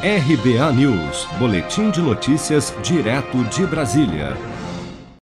RBA 0.00 0.72
News, 0.74 1.26
Boletim 1.40 1.90
de 1.90 2.00
Notícias, 2.00 2.72
direto 2.84 3.42
de 3.46 3.66
Brasília. 3.66 4.36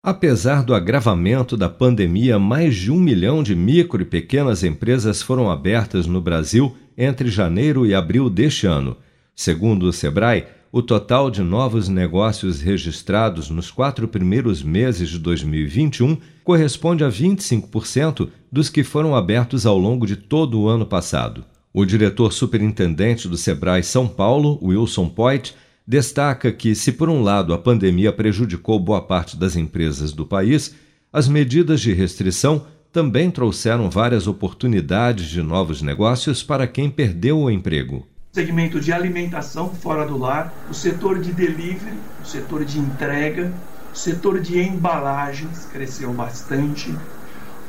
Apesar 0.03 0.65
do 0.65 0.75
agravamento 0.75 1.55
da 1.55 1.69
pandemia, 1.69 2.37
mais 2.37 2.75
de 2.75 2.91
um 2.91 2.99
milhão 2.99 3.41
de 3.41 3.55
micro 3.55 4.01
e 4.01 4.05
pequenas 4.05 4.65
empresas 4.65 5.21
foram 5.21 5.49
abertas 5.49 6.07
no 6.07 6.19
Brasil 6.19 6.75
entre 6.97 7.29
janeiro 7.29 7.85
e 7.85 7.95
abril 7.95 8.29
deste 8.29 8.67
ano. 8.67 8.97
Segundo 9.33 9.83
o 9.83 9.93
Sebrae, 9.93 10.45
o 10.73 10.81
total 10.81 11.31
de 11.31 11.41
novos 11.41 11.87
negócios 11.87 12.59
registrados 12.59 13.49
nos 13.49 13.71
quatro 13.71 14.09
primeiros 14.09 14.61
meses 14.61 15.07
de 15.07 15.19
2021 15.19 16.17
corresponde 16.43 17.01
a 17.05 17.09
25% 17.09 18.27
dos 18.51 18.67
que 18.67 18.83
foram 18.83 19.15
abertos 19.15 19.65
ao 19.65 19.77
longo 19.77 20.05
de 20.05 20.17
todo 20.17 20.59
o 20.59 20.67
ano 20.67 20.85
passado. 20.85 21.45
O 21.77 21.83
diretor 21.83 22.31
superintendente 22.31 23.27
do 23.27 23.35
Sebrae 23.35 23.83
São 23.83 24.07
Paulo, 24.07 24.57
Wilson 24.63 25.09
Poit, 25.09 25.53
destaca 25.85 26.49
que, 26.49 26.73
se 26.73 26.93
por 26.93 27.09
um 27.09 27.21
lado 27.21 27.53
a 27.53 27.57
pandemia 27.57 28.13
prejudicou 28.13 28.79
boa 28.79 29.01
parte 29.01 29.35
das 29.35 29.57
empresas 29.57 30.13
do 30.13 30.25
país, 30.25 30.73
as 31.11 31.27
medidas 31.27 31.81
de 31.81 31.91
restrição 31.91 32.65
também 32.93 33.29
trouxeram 33.29 33.89
várias 33.89 34.25
oportunidades 34.25 35.25
de 35.25 35.41
novos 35.41 35.81
negócios 35.81 36.41
para 36.41 36.65
quem 36.65 36.89
perdeu 36.89 37.39
o 37.39 37.51
emprego. 37.51 38.07
Segmento 38.31 38.79
de 38.79 38.93
alimentação 38.93 39.69
fora 39.69 40.07
do 40.07 40.17
lar, 40.17 40.53
o 40.71 40.73
setor 40.73 41.19
de 41.19 41.33
delivery, 41.33 41.97
o 42.23 42.25
setor 42.25 42.63
de 42.63 42.79
entrega, 42.79 43.53
o 43.93 43.97
setor 43.97 44.39
de 44.39 44.57
embalagens 44.61 45.67
cresceu 45.73 46.13
bastante, 46.13 46.89
o 46.89 47.24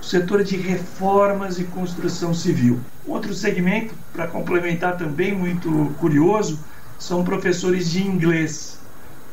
setor 0.06 0.42
de 0.44 0.56
reformas 0.56 1.58
e 1.58 1.64
construção 1.64 2.32
civil. 2.32 2.78
Outro 3.04 3.34
segmento, 3.34 3.92
para 4.12 4.28
complementar 4.28 4.96
também 4.96 5.34
muito 5.34 5.92
curioso, 5.98 6.60
são 6.96 7.24
professores 7.24 7.90
de 7.90 8.06
inglês, 8.06 8.78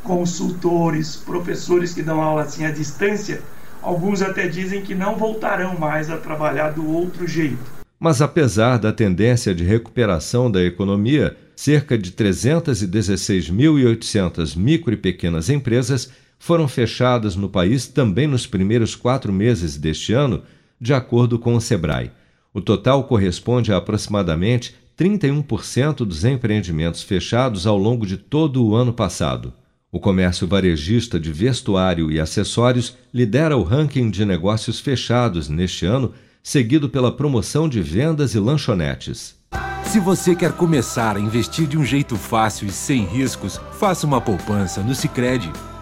consultores, 0.04 1.16
professores 1.16 1.94
que 1.94 2.02
dão 2.02 2.20
aula 2.20 2.42
assim 2.42 2.66
à 2.66 2.72
distância. 2.72 3.44
Alguns 3.84 4.23
até 4.23 4.47
dizem 4.47 4.81
que 4.81 4.95
não 4.95 5.16
voltarão 5.16 5.78
mais 5.78 6.09
a 6.09 6.17
trabalhar 6.17 6.72
do 6.72 6.90
outro 6.90 7.28
jeito. 7.28 7.72
Mas 8.00 8.19
apesar 8.19 8.80
da 8.80 8.92
tendência 8.92 9.53
de 9.53 9.64
recuperação 9.64 10.50
da 10.50 10.64
economia, 10.64 11.38
cerca 11.56 11.95
de 11.97 12.12
316.800 12.12 14.58
micro 14.58 14.94
e 14.94 14.97
pequenas 14.97 15.50
empresas 15.50 16.12
foram 16.40 16.67
fechadas 16.67 17.36
no 17.38 17.47
país 17.47 17.88
também 17.88 18.28
nos 18.28 18.47
primeiros 18.47 18.95
quatro 18.95 19.31
meses 19.31 19.78
deste 19.78 20.12
ano, 20.12 20.44
de 20.84 20.94
acordo 20.94 21.39
com 21.39 21.56
o 21.56 21.62
Sebrae. 21.62 22.12
O 22.53 22.59
total 22.59 23.06
corresponde 23.06 23.72
a 23.72 23.78
aproximadamente 23.78 24.76
31% 25.00 26.06
dos 26.06 26.25
empreendimentos 26.25 27.02
fechados 27.02 27.66
ao 27.66 27.78
longo 27.78 28.06
de 28.06 28.17
todo 28.17 28.64
o 28.64 28.75
ano 28.75 28.92
passado. 28.92 29.53
O 29.90 29.98
comércio 29.98 30.45
varejista 30.45 31.17
de 31.17 31.31
vestuário 31.31 32.12
e 32.12 32.20
acessórios 32.20 32.98
lidera 33.14 33.56
o 33.56 33.64
ranking 33.64 34.09
de 34.09 34.25
negócios 34.25 34.81
fechados 34.81 35.48
neste 35.48 35.86
ano 35.86 36.14
seguido 36.44 36.90
pela 36.90 37.16
promoção 37.16 37.70
de 37.70 37.81
vendas 37.81 38.36
e 38.36 38.40
lanchonetes. 38.40 39.38
Se 39.86 40.02
você 40.02 40.36
quer 40.36 40.52
começar 40.52 41.16
a 41.16 41.20
investir 41.20 41.66
de 41.66 41.78
um 41.78 41.86
jeito 41.86 42.18
fácil 42.18 42.68
e 42.68 42.72
sem 42.72 43.06
riscos, 43.06 43.58
faça 43.80 44.06
uma 44.06 44.20
poupança 44.20 44.81
no 44.81 44.94
Sicredi. 44.94 45.50